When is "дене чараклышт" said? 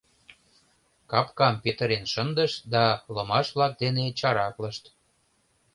3.83-4.83